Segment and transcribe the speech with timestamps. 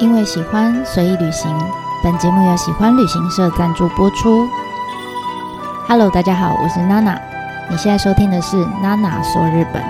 [0.00, 1.54] 因为喜欢，随意旅行。
[2.02, 4.48] 本节目由喜欢旅行社赞助播出。
[5.86, 7.20] Hello，大家好，我是娜娜。
[7.70, 9.84] 你现在收听的是娜娜说日本。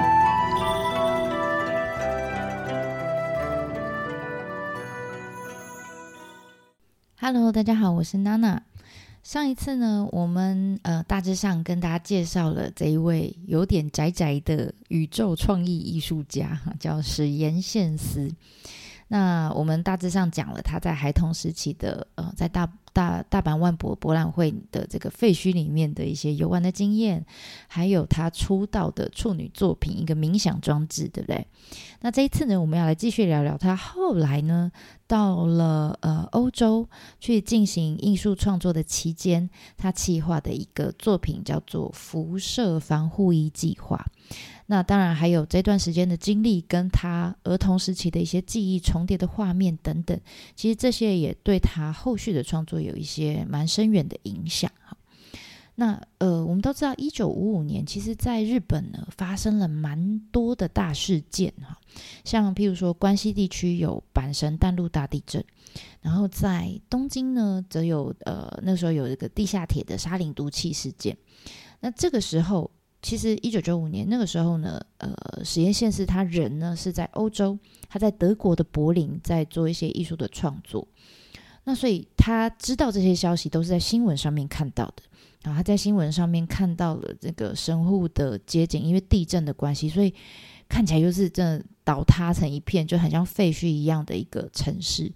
[7.21, 8.61] Hello，大家好，我是娜娜。
[9.23, 18.29] 上一次呢，我们呃大致上跟大家介绍了这一位有点宅宅的宇宙创意艺术家，哈，叫矢田宪司。
[19.13, 27.27] 那我们大致上讲了他在孩童时期的呃，在大大大阪万博博览会的这个废墟里面的一些游玩的经验，
[27.67, 31.45] 还有他出道的处女作品一个冥想装置，对不对？
[32.03, 34.71] 那这一次呢，我们要来继续聊聊他后来呢，
[35.09, 36.89] 到了呃欧洲
[37.19, 44.07] 去进行艺术创作的期间，他企划的一个作品叫做辐射防护衣计划。
[44.73, 50.17] 那当然还有这段时间的经历，跟他儿童时期的一些记忆重叠的画面等等，
[50.55, 54.97] 其实这些也对他后续的创作有一些蛮深远的影响哈。
[55.75, 61.77] 那呃，我们都知道，一九五五年，其实在日本呢发生了蛮多的大事件哈，
[62.25, 65.45] 像譬如说关西地区有阪神淡路大地震，
[66.01, 71.17] 然后在东京呢则有呃那时候有一个地下铁的沙林毒气事件，
[71.81, 72.71] 那这个时候。
[73.03, 75.13] 其实一九九五年那个时候呢，呃，
[75.43, 80.87] 矢田宪司他人呢是在欧洲，他在德国的柏林在做一些艺术的创作。
[81.65, 85.03] 那所以他知道这些消息都是在新闻上面看到的，
[85.43, 90.13] 然后他在新闻上面看到了这个神户的街景，因为地震的关系，所以
[90.69, 95.13] 看起来就是真的倒塌成一片，就很像废墟一样的一个城市。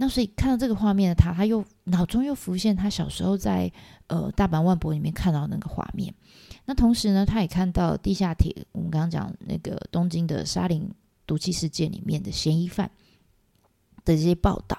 [0.00, 3.70] 那所以看到这个画面的他，他又脑中又浮现他小时候在
[4.06, 6.14] 呃大阪万博里面看到那个画面。
[6.64, 10.88] 那同时呢，他也看到地下铁，我们刚刚讲那个东京的沙林
[11.26, 12.88] 毒气事件里面的嫌疑犯
[14.04, 14.78] 的这些报道，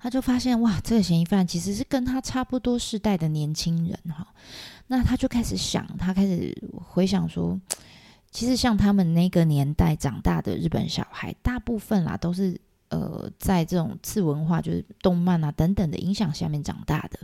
[0.00, 4.26] 他就发现哇，这个嫌疑犯其实是跟他差不多世代的年轻人哈。
[4.86, 7.60] 那他就开始想，他开始回想说，
[8.30, 12.58] 其实像他们那个年代长大的日本小孩，大部分啦都是。
[12.88, 17.18] 呃，在这种次文化，就是动漫啊等等的影响下面长大的，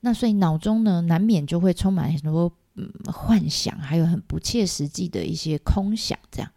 [0.00, 6.18] 那所以脑中呢，难免就会充满很多嗯幻想，还有很不切实际的一些空想。
[6.30, 6.50] 这样，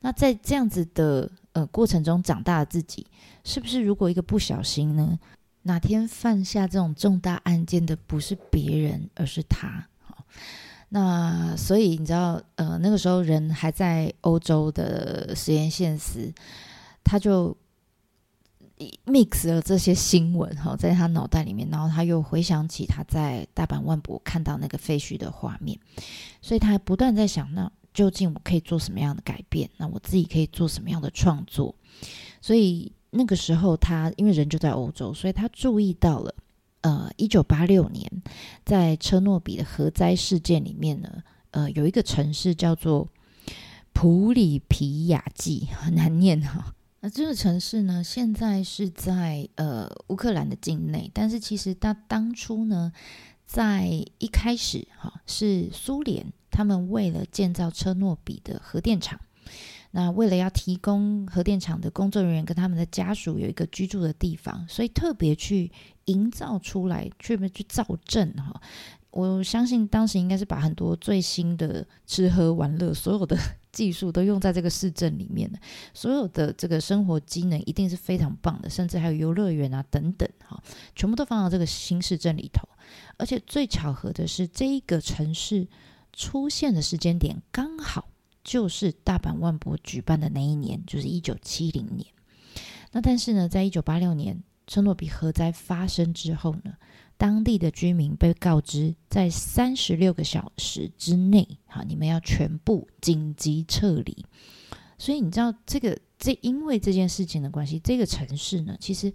[0.00, 3.06] 那在这样子的呃过程中长大的自己，
[3.44, 5.18] 是不是如果一个不小心呢，
[5.62, 9.86] 哪天犯下这种重大案件的不是别人，而是他？
[10.88, 16.32] 那所以你知道，呃，那个时候人还在欧洲的实验现实，
[17.02, 17.54] 他就。
[19.06, 25.78] Mix 了这些新闻哈，在他脑袋里面，然后他又回想起他在大阪万博看到那个废墟的画面，
[26.42, 29.70] 所以他还不断在想，那究竟我可以做什么样的改变？
[29.76, 31.74] 那我自己可以做什么样的创作？
[32.40, 36.34] 所以那个时候，他因为人就在欧洲，所以他注意到了，
[36.80, 38.10] 呃，一九八六年
[38.64, 43.08] 在车诺比的核灾事件里面呢，呃，有一个城市叫做
[43.92, 46.74] 普里皮亚季，很难念哈。
[47.04, 52.90] 那这个城市呢，现在是在呃乌克兰的境内，但是其实它当初呢，
[53.44, 59.20] 在一开始哈、是苏联他们为了建造车诺比的核电厂，
[59.90, 65.70] 那为了要提供核电厂的工作人员跟他们的家属有一个居住的地方，所以特别去
[66.06, 68.58] 营造出来，去去造镇哈。
[69.10, 73.36] 我相信当时应该是把很多最新的吃喝玩乐所有的
[73.74, 75.58] 技术都用在这个市镇里面的，
[75.92, 80.62] 所有的这个生活机能一定是非常棒的，甚至还有游乐园啊等等哈，
[80.94, 82.66] 全部都放到这个新市镇里头。
[83.16, 85.66] 而且最巧合的是，这一个城市
[86.12, 88.08] 出现的时间点刚好
[88.44, 92.06] 就是大阪万博举办的那一年，就是一九七零年。
[92.92, 96.74] 那但是呢，在一九八六年车诺比核灾发生之后呢，
[97.16, 104.24] 当地的居民被告知，在三十六个小时之内，哈，你们要全部紧急撤离。
[104.98, 109.12] 所以你知道这个，这因为这件事情的关系，这个城市呢，其实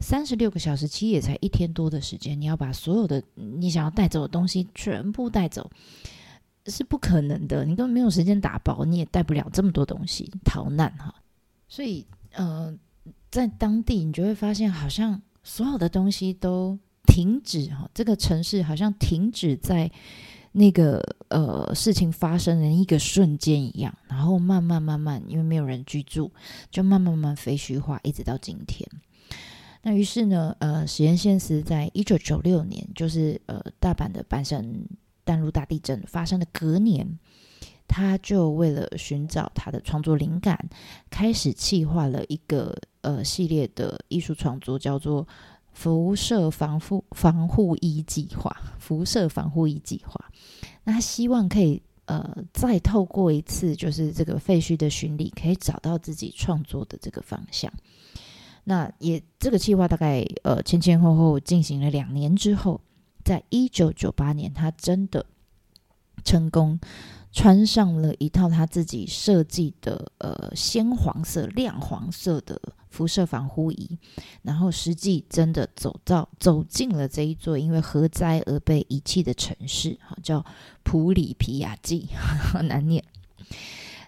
[0.00, 5.70] 三十六个小时其实也才一天多的时间，你要把所有的你想要带走的东西全部带走，
[6.66, 7.64] 是不可能的。
[7.64, 11.14] 你根本没有时间打包，你也带不了这么多东西逃难哈。
[11.68, 12.76] 所以，呃，
[13.30, 16.78] 在当地你就会发现，好像所有的东西都。
[17.12, 19.90] 停止哈，这个城市好像停止在
[20.52, 20.98] 那个
[21.28, 26.30] 呃事情发生的一个瞬间一样，然后慢慢慢慢，因为没有人居住，
[26.70, 28.88] 就慢慢慢慢废墟化，一直到今天。
[29.82, 34.88] 那于是呢，呃，实验现实在一九九六年，就是呃大阪的阪神
[35.22, 37.18] 淡路大地震发生的隔年，
[37.86, 40.58] 他就为了寻找他的创作灵感，
[41.10, 45.28] 开始企划了一个呃系列的艺术创作，叫做
[45.72, 48.54] “辐射防护防护衣计划”。
[48.78, 50.30] 辐射防护衣计划，
[50.84, 57.72] 那他希望可以呃再透过一次就是这个废墟的巡礼，可以找到自己创作的这个方向。
[58.64, 62.80] 那也这个计划大概呃前前后后进行了两年之后，
[63.24, 65.24] 在一九九八年，他真的
[66.24, 66.78] 成功
[67.32, 73.98] 穿上了一套他自己设计的呃鲜黄色、亮黄色的辐射防护衣，
[74.42, 80.44] 然后实际真的走到走进了这一座因为核灾而被遗弃的城市，哈，叫
[80.82, 83.02] 普里皮亚季，很 难念。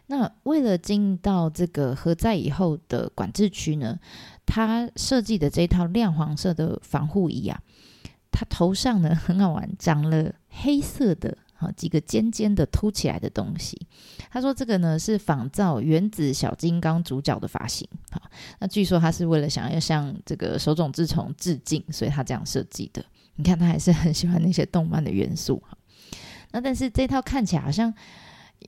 [0.07, 3.99] 那为了进到这个核灾以后的管制区呢，
[4.45, 7.63] 他设计的这套亮黄色的防护衣啊，
[8.31, 11.39] 他头上呢很好玩，长了黑色的
[11.73, 13.87] 几个尖尖的凸起来的东西。
[14.31, 17.89] 他说这个呢是仿造原子小金刚主角的发型。
[18.11, 18.21] 哈，
[18.59, 23.05] 那据说他是为了想要向这个手冢治虫致敬，所以他这样设计的。
[23.37, 25.77] 你看他还是很喜欢那些动漫的元素哈。
[26.53, 27.93] 那但是这套看起来好像。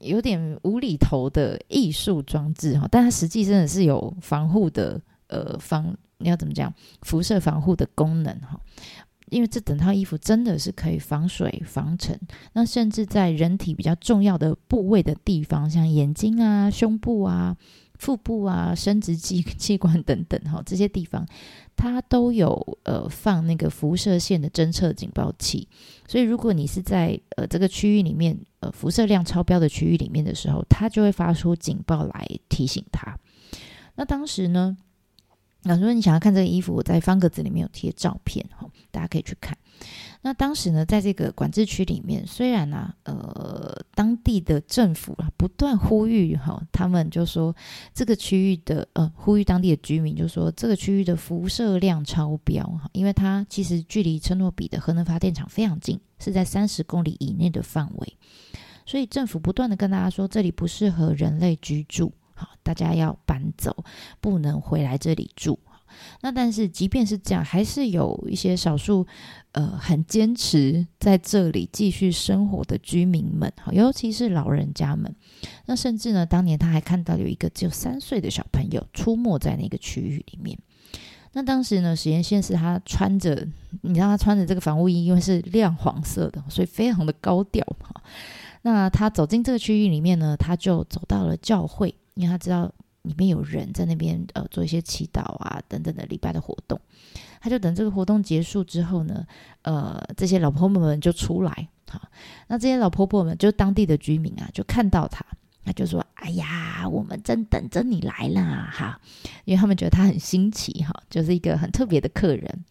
[0.02, 6.70] 有点无厘头的艺术装置哈，但它实际真的是有防护的，呃，防你要怎么讲，
[7.00, 8.60] 辐射防护的功能哈。
[9.30, 12.18] 因为这整套衣服真的是可以防水防尘，
[12.52, 17.56] 那甚至在人体比较重要的部位的地方，像眼睛啊、胸部啊。
[17.98, 21.26] 腹部啊、生殖器器官等等，哈，这些地方
[21.74, 25.66] 它都有呃放那个辐射线的侦测警报器，
[26.06, 33.18] 所以如果你是在呃这个区域里面呃辐射量超标的区域里面的时候，它就会发出警报来提醒他。
[33.94, 34.76] 那当时呢，
[35.66, 39.56] 那如果你想要看这个衣服，我在方格子里面有贴照片，哈，大家可以去看。
[40.22, 47.54] 那当时呢，在这个管制区里面，虽然呢、啊，呃，当地的政府啊不断呼吁哈，他们就说
[47.92, 58.16] 这个区域的呃，呼吁当地的居民就说这个区域的辐射量超标哈，因为它其实距离车诺比的核能发电厂非常近，是在三十公里以内的范围，
[58.84, 63.84] 所以政府不断的跟大家说这里不适合人类居住，好，大家要搬走，
[64.20, 65.58] 不能回来这里住。
[66.20, 69.06] 那但是即便是这样，还是有一些少数，
[69.52, 75.14] 呃，很坚持在这里继续生活的居民们，尤其是老人家们。
[75.64, 80.58] 那甚至呢，当年他还看到有一个只有三岁的小朋友出没在那个区域里面。
[81.32, 83.46] 那当时呢，实验线是他穿着，
[83.82, 88.02] 你知道他穿着这个防护衣，因为是亮黄色的，所以非常的高调哈。
[88.66, 92.68] 那他走进这个区域里面呢，他就走到了教会，因为他知道。
[93.06, 96.76] 里面有人在那边呃做一些祈祷啊等等的礼拜的活动，
[97.40, 99.24] 他就等这个活动结束之后呢，
[99.62, 102.02] 呃这些老婆婆们就出来，好，
[102.48, 105.24] 那这些老婆婆们就当地的居民啊，就看到他，
[105.64, 109.00] 他就说：“哎呀，我们正等着你来啦哈！”
[109.46, 112.64] 因为他们觉得他很新奇哈，就是一个很特别的客人。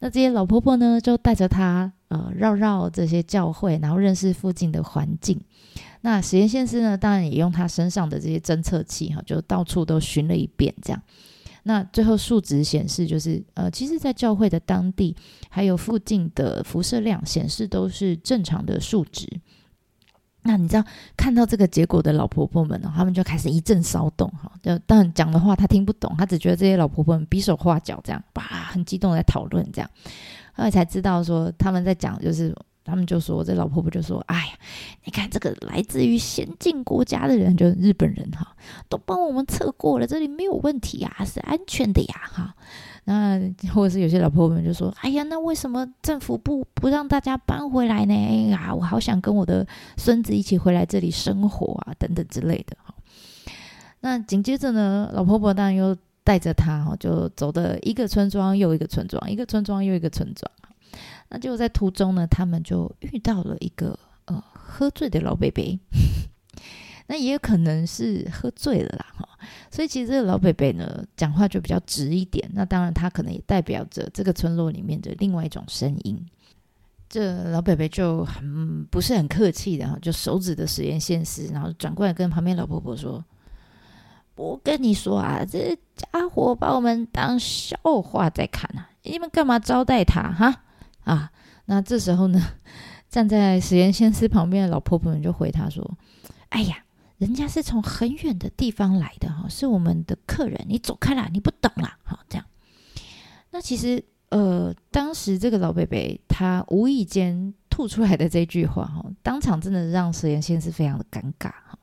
[0.00, 5.40] 那这些老婆婆呢，就带着他呃绕绕这些教会，然后认识附近的环境。
[6.00, 11.02] 那实验线师呢，当然也用他身上的这些侦测器，哈，就到处都巡了一遍，这样。
[11.64, 15.14] 那最后数值显示，就是呃，其实，在教会的当地
[15.50, 19.28] 还有附近的辐射量显示都是正常的数值。
[20.48, 20.82] 那你知道
[21.14, 29.90] 看到这个结果的老婆婆们呢，他们就开始一阵骚动，哈，就但讲的话他听不懂，他只觉得这些老婆婆们比手画脚，这样，哇，很激动在讨论，这样，
[30.54, 32.56] 后来才知道说他们在讲就是。
[32.88, 34.52] 他们就说：“这老婆婆就说，哎呀，
[35.04, 38.56] 你看这个来自于先进国家的人，就是日本人哈，
[38.88, 42.54] 都帮我们测过了，这里没有问题呀，是安全的呀，哈。
[43.04, 43.38] 那
[43.72, 48.14] 或者是有些老婆婆们就说：，哎呀，那为什么政府不不让大家搬回来呢？
[48.14, 49.66] 哎呀，我好想跟我的
[49.98, 52.94] 孙子一起回来这里生活啊，等等之类的哈。
[54.00, 60.50] 那紧接着呢，老婆婆当然又带着他哈，就走的一个村庄又一个村庄，一个村庄又一个村庄。”
[61.30, 65.62] 那就在途中呢，他们就遇到了一个呃喝醉的老伯伯，
[67.06, 69.28] 那也可能是喝醉了啦哈。
[69.70, 72.48] 所以其实这个老伯伯呢，讲话就比较直一点。
[72.54, 76.26] 那当然，他可能也代表着这个村落里面的另外一种声音。
[77.10, 83.24] 这老伯伯就很不是很客气的哈，就手指的实验现实，然后转过来跟旁边老婆婆说
[84.36, 90.64] ：“我跟你说啊，这家伙把我们当笑话在看啊，你们干嘛招待他哈？”
[91.08, 91.32] 啊，
[91.64, 92.40] 那这时候呢，
[93.08, 95.96] 站在实验先师旁边的老婆婆们就回他说
[96.50, 96.84] ：“哎呀，
[97.16, 102.44] 人家是从很远的地方来的哈，是我们的客人，你走开啦，你不懂啦。”好，这样。
[103.50, 111.78] 那其实呃，当时这个老伯伯他无意间吐出来的这句话哈，当场真的让实验先师非常的尴尬哈。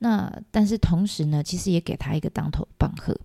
[0.00, 3.18] 那但是同时呢，其实也给他一个当头棒喝。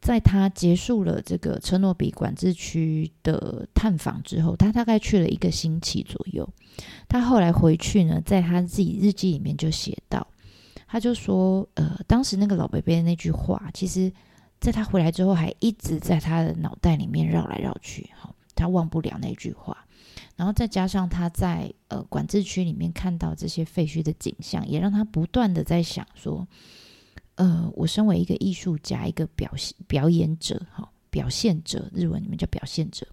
[0.00, 6.48] 在他结束了这个车诺比管制区的探访之后，他大概去了一个星期左右。
[7.06, 10.26] 他后来回去呢，在他自己日记里面就写到，
[10.86, 14.10] 他就说：“呃，当时那个老伯伯的那句话，其实
[14.58, 19.76] 在他回来之后，还一直在他的脑袋里面绕来绕去，哈，他忘不了那句话。
[20.34, 26.48] 然后再加上他在呃管制区里面看到这些废墟的景象，也让他不断的在想说。”
[27.36, 33.06] 呃，我身为一个艺术家，一个表现表演者，哈，表现者，日文里面叫表现者。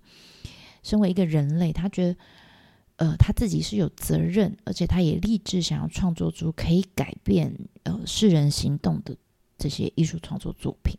[0.83, 2.17] 身为一个人类，他觉得，
[2.97, 9.15] 呃，他自己是有责任，而且他也立志想要创作出可以改变呃世人行动的
[9.57, 10.97] 这些艺术创作作品。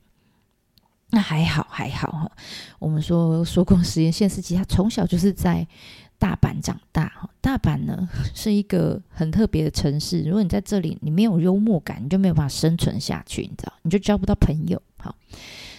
[1.11, 2.33] 那还好，还好哈。
[2.79, 5.67] 我们说说过实验线司机，他从小就是在。
[6.19, 10.23] 大阪长大哈，大阪呢 是一个很特别的城市。
[10.23, 14.83] 如果你在这里，你没有幽默感，你就没有办法生存下去，你知道，你就交不到朋友。
[14.99, 15.15] 好，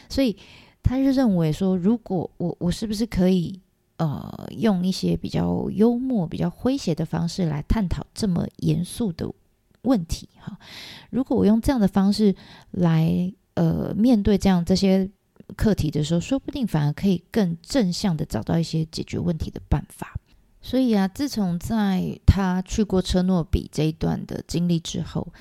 [0.07, 0.37] 所以
[0.81, 3.59] 他就认为说，如果我我是不是可以
[3.97, 9.29] 呃用一些比较幽默、比较诙谐的方式来探讨这么严肃的
[9.81, 10.29] 问题？
[10.39, 10.57] 哈，
[11.09, 12.33] 如果我用这样的方式
[12.71, 15.09] 来呃面对这样这些
[15.57, 20.15] 课题的时候，说不定反而可以更正向的找到一些解决问题的办法。
[20.61, 25.31] 所以啊，自从在他去过车诺比这一段的经历之后，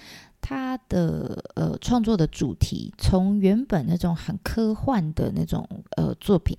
[0.41, 6.57] 他的呃创作的主题从原本那种很科幻的那种呃作品，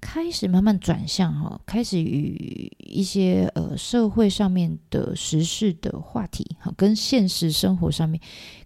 [0.00, 8.18] 开始慢慢转向哈、哦，开始与一些呃社会上面的时事的话题哈，跟现实生活上面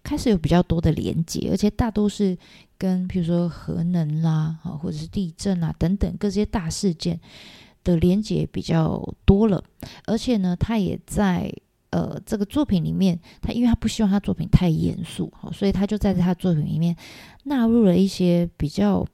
[0.05, 2.39] 开始有比较多的连接，而且大多是
[2.79, 7.21] 跟比如说核能啦，或者是地震啊等等各些大事件。
[7.85, 9.63] 的连接比较多了，
[10.07, 11.53] 而且呢，他也在
[11.91, 16.97] 呃这个作品里面，他因为他不希望他作品太严肃，所以他就在他作品里面
[17.45, 19.07] 纳入了一些比较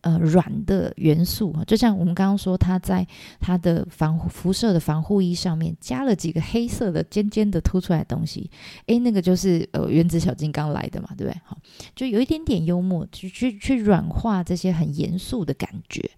[0.00, 3.06] 呃软的元素，就像我们刚刚说，他在
[3.40, 8.50] 他的防辐射的防护衣上面加了几个黑色的尖尖的凸出来的东西，
[8.86, 11.40] 诶，那个就是呃原子小金刚来的嘛，对不对？
[11.44, 11.58] 好，
[11.94, 16.08] 就有一点点幽默，去去去软化这些很严肃的感觉。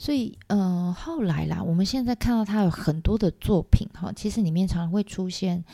[0.00, 5.64] 所以，呃，后来啦，我们现在看到他有很多的作品，哈，其实里面常常会出现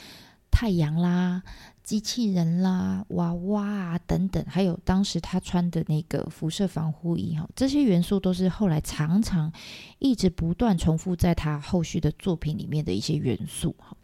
[0.50, 1.42] 太阳啦、
[1.82, 9.52] 机器人啦、娃娃啊等等，还有当时他穿的那个辐射防护衣，哈，这些元素都是后来常常
[9.98, 13.94] 一直不断重复在他后续的作品里面的一些元素，哈。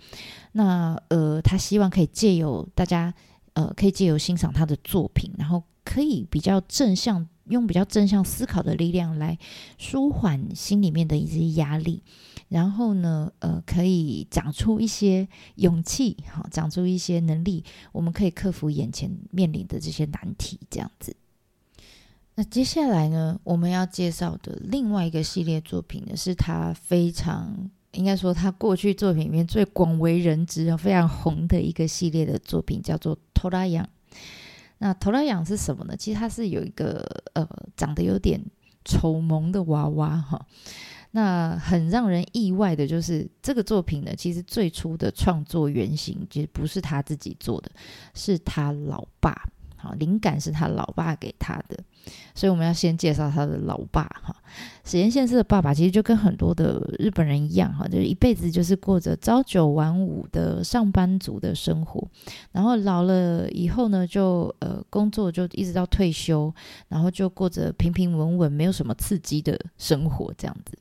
[0.52, 3.14] 那，呃，他希望可以借由大家，
[3.54, 7.26] 呃，可以借由欣赏他的作品，然后可以比较正向。
[7.49, 9.37] 用比较正向思考的力量来
[9.77, 12.01] 舒缓心里面的一些压力，
[12.49, 21.15] 然后呢，呃，可以长出一些勇气，好，长出一些能力，我们可以克服眼前面临的这些难题，这样子。
[22.35, 33.83] 那接下来呢，我们要介绍的另外一个系列作品呢，是他非常应该说他过去作品里面最广为人知、非常红的一个系列的作品，叫做《トラヤン》。
[34.79, 35.95] 那トラヤン是什么呢？
[35.95, 38.43] 其实它是有一个呃长得有点
[38.83, 40.45] 丑萌的娃娃哈。
[41.11, 47.71] 那很让人意外的就是这个作品呢，其实最初的创作原型其实不是他自己做的，
[48.13, 49.49] 是他老爸。
[49.80, 51.78] 好，灵感是他老爸给他的，
[52.34, 54.36] 所以我们要先介绍他的老爸哈。
[54.84, 62.06] 矢田宪司的爸爸其实就跟很多的日本人一样哈，就是一辈子就是过着朝九晚五的上班族的生活，
[62.52, 66.52] 然后老了以后呢，就呃工作就一直到退休，
[66.88, 70.76] 然后就过着平平稳稳、没有什么刺激的生活这样子。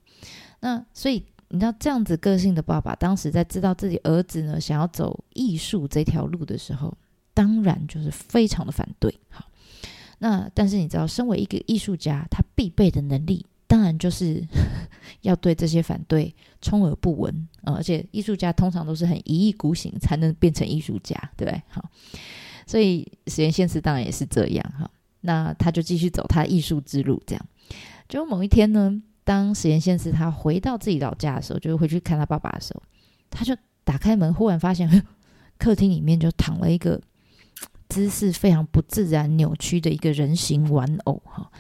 [0.60, 6.94] 那所以你知道这样子个性的爸爸，当时在知道自己儿子呢想要走艺术这条路的时候。
[7.40, 9.46] 当然就是非常的反对，好，
[10.18, 14.46] 那但是你知道，身为一个艺术家，他必备的能力，当然就是
[15.24, 17.76] 要对这些反对充耳不闻啊！
[17.76, 21.64] 而且艺术家通常都是很一意孤行才能变成艺术家，对不对？
[21.70, 21.90] 好，
[22.68, 24.92] 所以矢田宪司当然也是这样哈。
[25.22, 27.46] 那他就继续走他艺术之路，这样。
[28.10, 32.84] 就某一天呢，当矢田宪司他回到自己老家的时候，就回去看他爸爸的时候，
[33.30, 33.56] 他就
[33.86, 35.06] 打开门，忽然发现
[35.58, 37.02] 客厅里面就躺了一个。
[37.90, 41.52] 姿势非常不自然、扭曲的一个人形玩偶哈，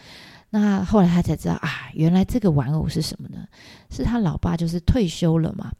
[0.51, 3.45] 那后来他才知道啊，原来这个玩偶是什么呢？
[3.89, 5.71] 是他老爸，就是退休了嘛。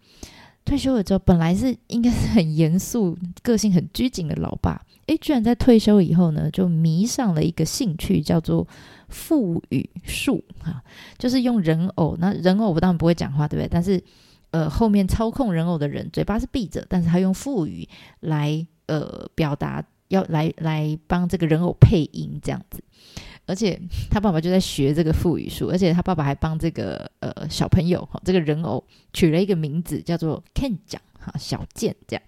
[0.66, 8.68] 退休了之后，本来是应该是很严肃、个性很拘谨的老爸，诶，居然在退休以后呢，就迷上了一个兴趣，叫做
[9.08, 10.84] 腹语术哈，
[11.18, 12.16] 就是用人偶。
[12.20, 13.68] 那人偶我当然不会讲话，对不对？
[13.68, 14.04] 但是
[14.52, 17.88] 呃，后面操控人偶的人嘴巴是闭着，但是他用腹语
[18.20, 19.84] 来呃表达。
[20.10, 22.84] 要来来帮这个人偶配音这样子。
[23.46, 32.24] 而且他爸爸就在学这个腹语术，而且他爸爸还帮这个呃小朋友哈这个人偶取了一个名字叫做 Ken 酱哈小健这样。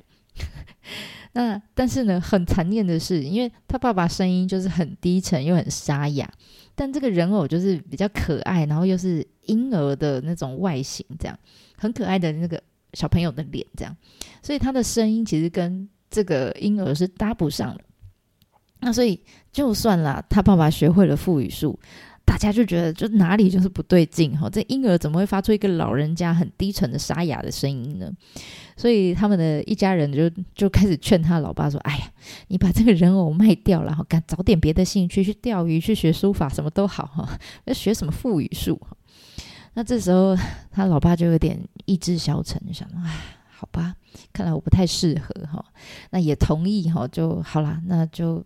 [1.33, 6.27] 那但是呢，很残念的是，因为他爸爸声音就是很低沉又很沙哑，
[6.73, 11.39] 但这个人偶就是比较可爱，然后又是婴儿的那种外形，这样
[11.77, 12.61] 很可爱的那个
[12.93, 13.95] 小朋友的脸，这样，
[14.41, 17.83] 所以他的声音其实跟这个婴儿是搭不上的。
[18.81, 19.19] 那所以，
[19.51, 21.79] 就算啦，他爸爸学会了腹语术，
[22.25, 24.49] 大家就觉得就哪里就是不对劲哈。
[24.49, 28.11] 这婴儿怎么会发出一个老人家很低沉的沙哑的声音呢？
[28.75, 32.11] 所以他们的一家人就就开始劝他老爸说：“哎呀，
[32.47, 37.39] 你把这个人偶卖掉了，然后赶找点别的兴趣，去钓鱼，去学书法，什么都好哈。
[37.65, 38.81] 要学什么腹语术？”
[39.73, 40.35] 那这时候
[40.71, 43.21] 他老爸就有点意志消沉，想：“哎，
[43.61, 43.95] 好吧，
[44.33, 45.63] 看来我不太适合哈。”
[46.09, 48.43] 那也同意哈，就好啦，那就。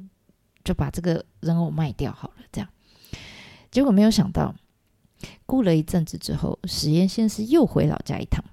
[0.66, 2.68] 就把这个人偶卖掉好了，这样。
[3.70, 4.56] 结果没有想到，
[5.46, 8.44] 过了一阵子之后，实验先生又回老家一趟，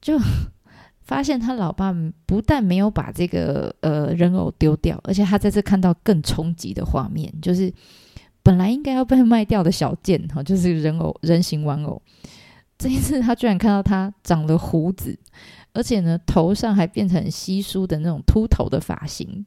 [0.00, 0.18] 就
[1.04, 1.94] 发现他老爸
[2.24, 7.70] 不但没有把这个呃人偶丢掉，而且他在这看到更冲击的画面，就是
[8.42, 12.00] 本来应该要被卖掉的小件哈，就是人偶人形玩偶，
[12.78, 15.18] 这一次他居然看到他长了胡子，
[15.72, 19.44] 而且呢头上还变成稀疏的那种秃头的发型。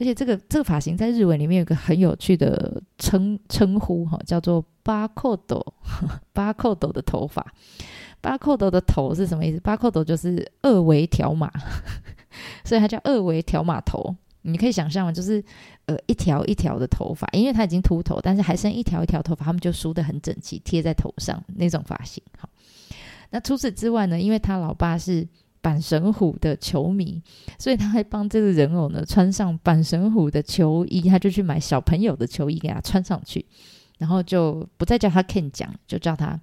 [0.00, 5.64] 而且这个这个发型在日文里面有个很有趣的称称呼哈，叫做巴扣斗，
[6.32, 7.46] 巴扣斗的头发，
[8.20, 9.60] 巴扣斗的头是什么意思？
[9.60, 11.48] 巴扣斗就是二维条码，
[12.64, 14.16] 所以它叫二维条码头。
[14.40, 15.44] 你可以想象嘛就是
[15.86, 22.20] 呃一条一条的头发，因为它已经秃头，但是还剩一条一条头发，他们就梳得很整齐，贴在头上那种发型。
[22.38, 22.48] 好，
[23.30, 25.28] 那除此之外呢，因为他老爸是。
[25.62, 27.22] 阪神虎的球迷，
[27.56, 33.46] 所以他还帮这个人偶呢穿上阪神虎的球衣，他就去买小朋友的球衣给他穿上去，
[33.98, 36.40] 然后就不再叫他 Ken 酱，就叫他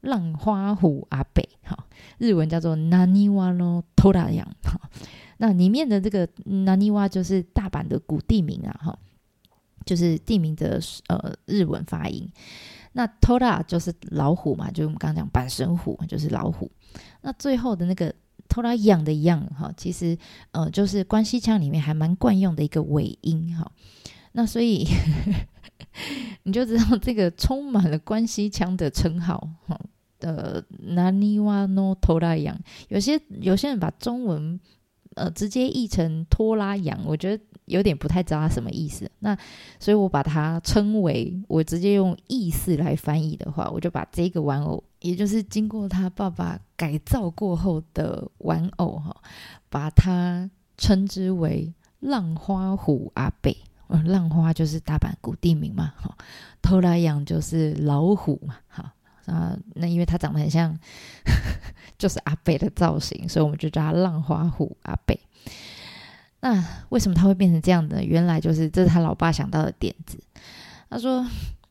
[0.00, 1.76] 浪花虎阿北，哈，
[2.16, 4.80] 日文叫做 Naniwa no t o r a y a 哈，
[5.36, 8.98] 那里面的这个 Naniwa 就是大阪的古地名啊，哈，
[9.84, 12.26] 就是地名的呃日文发音，
[12.92, 16.70] 那 Tora 就是老虎嘛，就是我们刚刚讲阪神虎就是老虎，
[17.20, 18.14] 那最后的那个。
[18.51, 20.17] 托拉养的养哈，其实
[20.51, 23.71] 呃就是关西腔里面还蛮惯用的一个尾音哈。
[24.33, 25.45] 那所以呵呵
[26.43, 29.79] 你就知道这个充满了关西腔的称号哈
[30.19, 34.59] 的ナニワのトラヤン，有些有些人把中文
[35.15, 37.43] 呃直接译成拖拉养，我觉得。
[37.72, 39.36] 有点不太知道它什么意思，那
[39.80, 49.16] 所以我把它称为，我直接用意思来翻译的话，我就把这个玩偶，也就是经过他爸爸改造过后的玩偶哈，
[49.68, 53.56] 把它称之为浪花虎阿北。
[54.06, 56.16] 浪花就是大阪古地名嘛，哈，
[56.62, 58.94] 偷来养就是老虎嘛，哈
[59.26, 60.74] 啊，那因为它长得很像，
[61.98, 65.20] 就是阿贝的造型，所以我们就叫它浪花虎阿贝。
[66.44, 68.02] 那为什么他会变成这样的？
[68.04, 70.18] 原来就是这是他老爸想到的点子。
[70.90, 71.24] 他说：“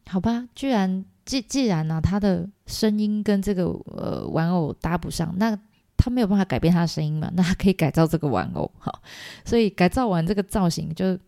[0.07, 5.60] 好吧，居然既既然呢、他的声音跟这个呃玩偶搭不上，那
[5.97, 7.29] 他没有办法改变他的声音嘛？
[7.36, 9.01] 那他可以改造这个玩偶，好，
[9.43, 11.19] 所以改造完这个造型，就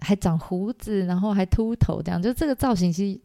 [0.00, 3.20] 还长胡子，然后还秃头，这样就这个造型其实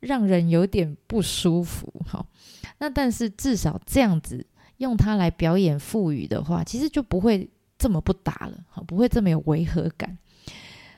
[0.00, 2.26] 让人有点不舒服，好。
[2.76, 10.18] 那但是至少这样子用它来表演腹语的话，其实就不会。”这么不搭了，好，不会这么有违和感。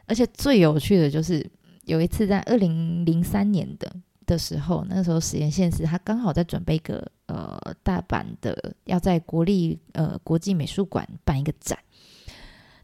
[0.07, 1.49] 而且最有趣的就是
[1.85, 3.95] 有一次在二零零三年的
[4.27, 11.79] 的时候，那时候实验现实他刚好在准备一个呃大阪的要在国立呃国际美术馆办一个展。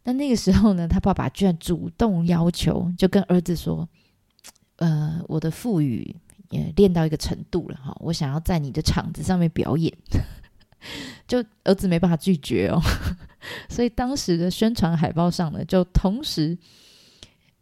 [0.04, 3.88] 那那个时候呢，他爸爸居然主动要求，就跟儿子说
[4.76, 6.14] ：“呃，我的腹语
[6.50, 9.92] 也练到一个程度了哈，我想要在你的场子上面表演。”
[11.26, 12.80] 就儿子没办法拒绝哦，
[13.68, 16.56] 所以当时的宣传海报上呢，就同时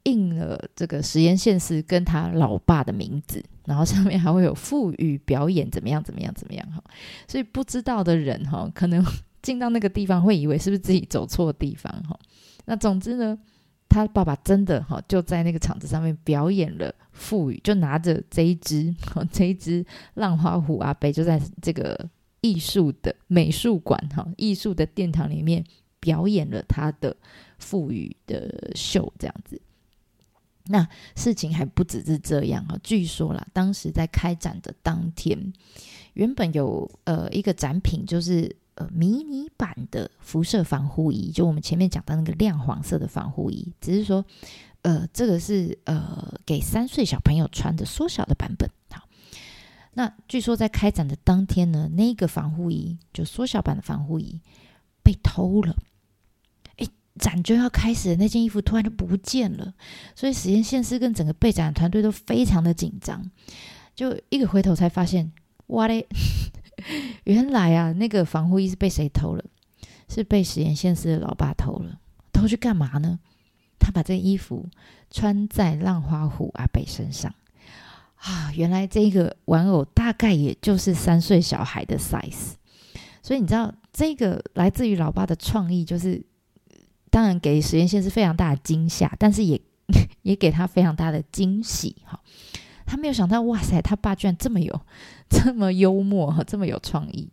[0.03, 6.83] 印了这个实验现实跟他老爸的名字，然后上面还会有腹语表演怎么样怎么样怎么样哈，
[7.27, 9.03] 所以不知道的人哈，可能
[9.40, 12.18] 进到那个地方会以为是不是自己走错地方哈。
[12.66, 13.38] 那总之呢，
[13.88, 18.94] 他爸爸真的哈就在那个场子上面表演了腹语，就拿着这一只
[19.33, 22.09] 这一只浪花虎阿北就在这个。
[22.44, 25.64] 艺术的美术馆哈，艺术的殿堂里面
[25.98, 27.16] 表演了他的
[27.59, 29.59] 赋予的秀，这样子。
[30.66, 35.54] 那事情还不只是这样哈，据说啦，当时在开展的当天，
[36.12, 44.22] 原本有呃一个展品，就是呃迷你版的辐射防护衣，就我们前面讲到那个亮黄色的防护衣，只是说
[44.83, 48.68] 呃这个是呃给三岁小朋友穿的缩小的版本。
[48.90, 49.04] 好，
[49.94, 54.40] 那据说在开展的当天呢，那个防护衣就缩小版的防护衣
[55.02, 55.74] 被偷了。
[57.16, 59.72] 展就要开始的那件衣服突然就不见了，
[60.16, 63.30] 所以实验线师跟整个备展团队都非常的紧张。
[63.94, 65.30] 就一个回头才发现，
[65.68, 66.09] 哇嘞，
[67.22, 69.44] 原来啊，那个防护衣是被谁偷了？
[70.09, 72.00] 是被实验线师的老爸偷了。
[72.33, 73.20] 偷去干嘛呢？
[73.78, 74.68] 他把这衣服
[75.09, 77.33] 穿在浪花虎阿北身上
[78.24, 78.52] 啊！
[78.54, 82.54] 原来这个玩偶大概也就是三岁小孩的 size。
[83.22, 86.24] 所以你知道，这个来自于老爸的创意就是。
[87.10, 89.60] 当然，给实验线是非常大的惊吓，但是也
[90.22, 92.18] 也给他非常大的惊喜哈。
[92.84, 94.80] 他没有想到，哇塞，他爸居然这么有
[95.30, 97.30] 这么幽默哈，这么有创意。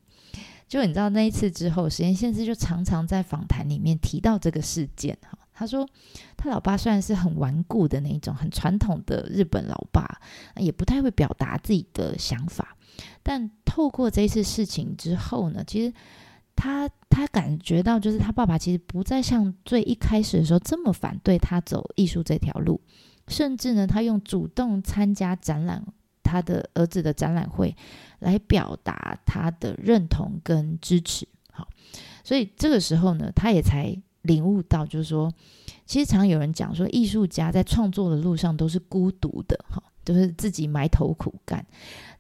[0.67, 5.36] 就你知道那一次之后，实验线是就常常在访谈里面提到这个事件哈。
[5.62, 5.88] 他说，
[6.36, 10.19] 他老爸虽然是很顽固的那一种很传统的日本老爸，
[10.56, 12.76] 也不太会表达自己的想法，
[13.21, 15.93] 但透过这一次事情之后呢，其实。
[16.54, 22.80] 他他感觉到，就是他爸爸其实不再像最一开始的时候这么反对他走艺术这条路，
[23.30, 25.84] 甚至呢，他用主动参加展览，
[26.21, 27.76] 他的儿子的展览会
[28.19, 31.28] 来表达他的认同跟支持。
[31.52, 31.67] 好，
[32.24, 35.32] 所以这个时候呢，他也才领悟到，就是说，
[35.86, 41.66] 其实常有人讲说，艺术家在创作的路上都是孤独的，哈，都是自己埋头苦干。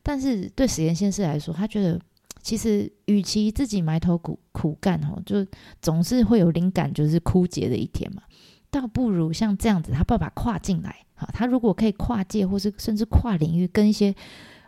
[0.03, 1.99] 但是对实验先生来说，他觉得。
[2.43, 5.45] 其实，与其自己埋头苦苦干，吼，就
[5.79, 8.23] 总是会有灵感，就是枯竭的一天嘛。
[8.71, 14.15] 倒不如像这样子，他爸爸跨进来，哈，他如果可以跨界，或是甚至跨领域，跟一些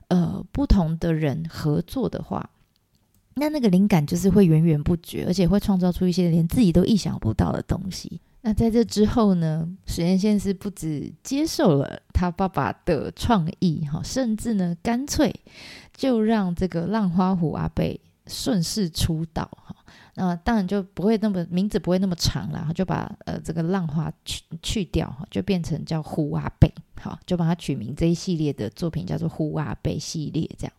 [0.09, 2.47] 呃不同的人合作的话，
[3.35, 8.21] 那那个灵感就是会源源不绝，而且会创造出一些连自己都意想不到的东西。
[8.41, 15.33] 那在这之后呢，实验线是不止接受了他爸爸的创意，哈，甚至呢，干脆
[15.95, 19.73] 就让这个浪花虎阿贝顺势出道，哈，
[20.15, 26.69] 那当然就不会那么名字不会那么长了，然后就把呃这个浪花去去掉，就变成叫虎阿贝，
[26.99, 30.73] 好，就把它取名这一系列的作品叫做虎阿贝系列，这样。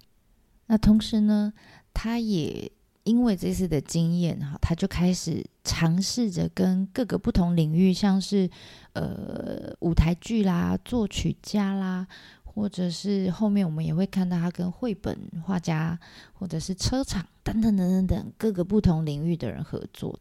[0.66, 1.52] 那同时呢，
[1.94, 2.70] 他也。
[3.06, 8.48] 因为这次的经验哈，他就开始尝试着跟各个不同领域，像是
[8.94, 12.06] 呃舞台剧啦、作曲家啦，
[12.42, 16.00] 或者是后面我们也会看到他跟绘本画家，
[16.32, 20.18] 或者是车厂等等等等等各个不同领域的人合作，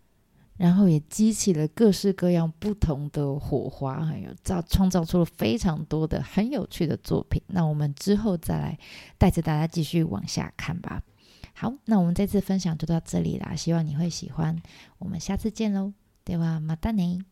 [0.58, 7.42] 然后也激起了各式各样不同的火花，还有造创造出了非常多的很有趣的作品。
[7.48, 8.78] 那我们之后再来
[9.18, 11.02] 带着大家继续往下看吧。
[11.55, 14.61] 好，那我们这次分享就到这里啦，希望你会喜欢。
[14.99, 15.93] 我们下次见喽，
[16.25, 17.25] ではまたね。